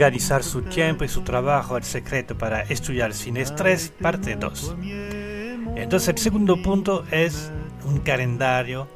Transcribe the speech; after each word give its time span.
Organizar 0.00 0.42
su 0.42 0.62
tiempo 0.62 1.04
y 1.04 1.08
su 1.08 1.20
trabajo, 1.20 1.76
el 1.76 1.84
secreto 1.84 2.38
para 2.38 2.62
estudiar 2.62 3.12
sin 3.12 3.36
estrés, 3.36 3.92
parte 4.00 4.34
2. 4.34 4.76
Entonces 5.76 6.08
el 6.08 6.16
segundo 6.16 6.62
punto 6.62 7.04
es 7.10 7.52
un 7.84 7.98
calendario 7.98 8.88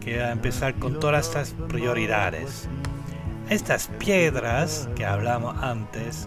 que 0.00 0.18
va 0.18 0.24
a 0.24 0.32
empezar 0.32 0.74
con 0.74 0.98
todas 0.98 1.28
estas 1.28 1.54
prioridades. 1.68 2.68
Estas 3.48 3.86
piedras 3.86 4.88
que 4.96 5.06
hablamos 5.06 5.56
antes 5.62 6.26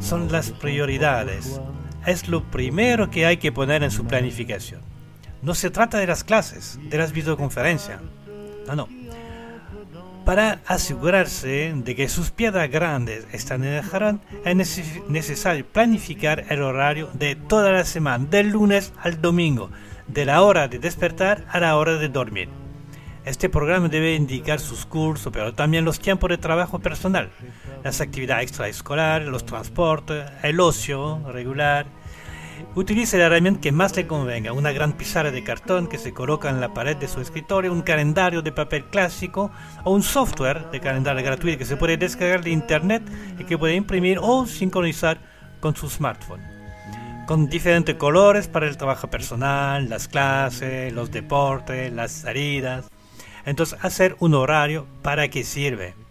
son 0.00 0.32
las 0.32 0.50
prioridades. 0.52 1.60
Es 2.06 2.28
lo 2.28 2.42
primero 2.42 3.10
que 3.10 3.26
hay 3.26 3.36
que 3.36 3.52
poner 3.52 3.82
en 3.82 3.90
su 3.90 4.06
planificación. 4.06 4.80
No 5.42 5.54
se 5.54 5.68
trata 5.68 5.98
de 5.98 6.06
las 6.06 6.24
clases, 6.24 6.78
de 6.88 6.96
las 6.96 7.12
videoconferencias. 7.12 8.00
No, 8.66 8.76
no. 8.76 8.88
Para 10.26 10.60
asegurarse 10.66 11.72
de 11.72 11.94
que 11.94 12.08
sus 12.08 12.32
piedras 12.32 12.68
grandes 12.68 13.28
están 13.30 13.62
en 13.62 13.74
el 13.74 13.84
jarón, 13.84 14.20
es 14.44 14.82
necesario 15.08 15.64
planificar 15.64 16.46
el 16.48 16.62
horario 16.62 17.08
de 17.14 17.36
toda 17.36 17.70
la 17.70 17.84
semana, 17.84 18.26
del 18.28 18.48
lunes 18.48 18.92
al 19.00 19.22
domingo, 19.22 19.70
de 20.08 20.24
la 20.24 20.42
hora 20.42 20.66
de 20.66 20.80
despertar 20.80 21.44
a 21.48 21.60
la 21.60 21.76
hora 21.76 21.94
de 21.94 22.08
dormir. 22.08 22.48
Este 23.24 23.48
programa 23.48 23.88
debe 23.88 24.16
indicar 24.16 24.58
sus 24.58 24.84
cursos, 24.84 25.32
pero 25.32 25.54
también 25.54 25.84
los 25.84 26.00
tiempos 26.00 26.28
de 26.28 26.38
trabajo 26.38 26.80
personal, 26.80 27.30
las 27.84 28.00
actividades 28.00 28.48
extraescolares, 28.48 29.28
los 29.28 29.46
transportes, 29.46 30.24
el 30.42 30.58
ocio 30.58 31.22
regular. 31.30 31.86
Utilice 32.74 33.18
la 33.18 33.26
herramienta 33.26 33.60
que 33.60 33.72
más 33.72 33.96
le 33.96 34.06
convenga, 34.06 34.52
una 34.52 34.72
gran 34.72 34.92
pizarra 34.92 35.30
de 35.30 35.42
cartón 35.42 35.86
que 35.86 35.98
se 35.98 36.12
coloca 36.12 36.50
en 36.50 36.60
la 36.60 36.74
pared 36.74 36.96
de 36.96 37.08
su 37.08 37.20
escritorio, 37.20 37.72
un 37.72 37.82
calendario 37.82 38.42
de 38.42 38.52
papel 38.52 38.84
clásico 38.84 39.50
o 39.84 39.92
un 39.92 40.02
software 40.02 40.70
de 40.70 40.80
calendario 40.80 41.24
gratuito 41.24 41.58
que 41.58 41.64
se 41.64 41.76
puede 41.76 41.96
descargar 41.96 42.44
de 42.44 42.50
internet 42.50 43.02
y 43.38 43.44
que 43.44 43.56
puede 43.56 43.74
imprimir 43.74 44.18
o 44.20 44.46
sincronizar 44.46 45.18
con 45.60 45.74
su 45.74 45.88
smartphone. 45.88 46.42
Con 47.26 47.48
diferentes 47.48 47.96
colores 47.96 48.46
para 48.46 48.68
el 48.68 48.76
trabajo 48.76 49.08
personal, 49.08 49.88
las 49.88 50.06
clases, 50.06 50.92
los 50.92 51.10
deportes, 51.10 51.92
las 51.92 52.12
salidas. 52.12 52.86
Entonces, 53.44 53.78
hacer 53.82 54.16
un 54.20 54.34
horario, 54.34 54.86
¿para 55.02 55.28
qué 55.28 55.44
sirve? 55.44 56.05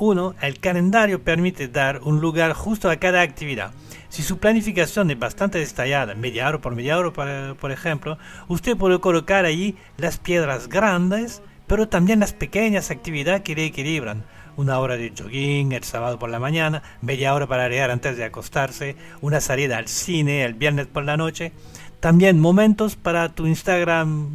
Uno, 0.00 0.34
el 0.40 0.58
calendario 0.60 1.22
permite 1.22 1.68
dar 1.68 2.00
un 2.02 2.22
lugar 2.22 2.54
justo 2.54 2.88
a 2.88 2.96
cada 2.96 3.20
actividad. 3.20 3.72
Si 4.08 4.22
su 4.22 4.38
planificación 4.38 5.10
es 5.10 5.18
bastante 5.18 5.58
detallada, 5.58 6.14
media 6.14 6.48
hora 6.48 6.58
por 6.58 6.74
media 6.74 6.98
hora, 6.98 7.10
por, 7.10 7.56
por 7.56 7.70
ejemplo, 7.70 8.16
usted 8.48 8.78
puede 8.78 8.98
colocar 8.98 9.44
allí 9.44 9.76
las 9.98 10.16
piedras 10.16 10.70
grandes, 10.70 11.42
pero 11.66 11.90
también 11.90 12.18
las 12.18 12.32
pequeñas 12.32 12.90
actividades 12.90 13.42
que 13.42 13.54
le 13.54 13.66
equilibran. 13.66 14.24
Una 14.56 14.78
hora 14.78 14.96
de 14.96 15.12
jogging 15.14 15.72
el 15.72 15.84
sábado 15.84 16.18
por 16.18 16.30
la 16.30 16.38
mañana, 16.38 16.82
media 17.02 17.34
hora 17.34 17.46
para 17.46 17.68
leer 17.68 17.90
antes 17.90 18.16
de 18.16 18.24
acostarse, 18.24 18.96
una 19.20 19.42
salida 19.42 19.76
al 19.76 19.86
cine 19.86 20.46
el 20.46 20.54
viernes 20.54 20.86
por 20.86 21.04
la 21.04 21.18
noche, 21.18 21.52
también 22.00 22.40
momentos 22.40 22.96
para 22.96 23.28
tu 23.34 23.46
Instagram, 23.46 24.30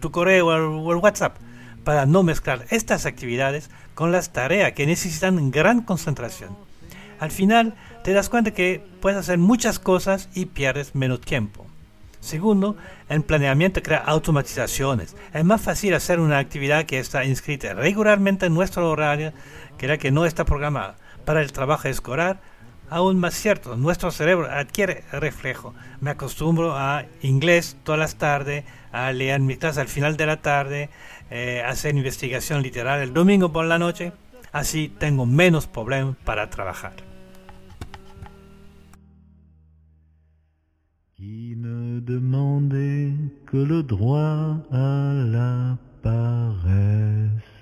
tu 0.00 0.10
correo 0.10 0.46
o 0.46 0.92
el 0.92 0.98
WhatsApp 0.98 1.36
para 1.84 2.06
no 2.06 2.22
mezclar 2.22 2.66
estas 2.70 3.06
actividades 3.06 3.70
con 3.94 4.10
las 4.10 4.32
tareas 4.32 4.72
que 4.72 4.86
necesitan 4.86 5.50
gran 5.50 5.82
concentración. 5.82 6.56
Al 7.20 7.30
final 7.30 7.74
te 8.02 8.12
das 8.12 8.28
cuenta 8.28 8.52
que 8.52 8.84
puedes 9.00 9.18
hacer 9.18 9.38
muchas 9.38 9.78
cosas 9.78 10.28
y 10.34 10.46
pierdes 10.46 10.94
menos 10.94 11.20
tiempo. 11.20 11.66
Segundo, 12.20 12.76
el 13.10 13.22
planeamiento 13.22 13.82
crea 13.82 13.98
automatizaciones. 13.98 15.14
Es 15.34 15.44
más 15.44 15.60
fácil 15.60 15.92
hacer 15.94 16.20
una 16.20 16.38
actividad 16.38 16.86
que 16.86 16.98
está 16.98 17.24
inscrita 17.24 17.74
regularmente 17.74 18.46
en 18.46 18.54
nuestro 18.54 18.90
horario 18.90 19.32
que 19.76 19.88
la 19.88 19.98
que 19.98 20.10
no 20.10 20.24
está 20.24 20.44
programada. 20.44 20.96
Para 21.26 21.42
el 21.42 21.52
trabajo 21.52 21.88
escolar, 21.88 22.40
aún 22.90 23.18
más 23.18 23.34
cierto, 23.34 23.76
nuestro 23.76 24.10
cerebro 24.10 24.50
adquiere 24.50 25.04
reflejo. 25.12 25.74
Me 26.00 26.10
acostumbro 26.10 26.76
a 26.76 27.04
inglés 27.22 27.76
todas 27.84 27.98
las 27.98 28.16
tardes, 28.16 28.64
a 28.92 29.12
leer 29.12 29.40
mi 29.40 29.56
clase 29.56 29.80
al 29.80 29.88
final 29.88 30.16
de 30.16 30.26
la 30.26 30.42
tarde, 30.42 30.90
eh, 31.30 31.62
hacer 31.66 31.94
investigación 31.96 32.62
literal 32.62 33.00
el 33.00 33.12
domingo 33.12 33.52
por 33.52 33.64
la 33.64 33.78
noche, 33.78 34.12
así 34.52 34.88
tengo 34.98 35.26
menos 35.26 35.66
problemas 35.66 36.16
para 36.24 36.50
trabajar. 36.50 36.94
Qui 41.16 41.54
ne 41.56 42.00
demandait 42.00 43.14
que 43.46 43.56
le 43.56 43.82
droit 43.82 44.58
à 44.70 45.14
la 45.14 45.78
paresse. 46.02 47.53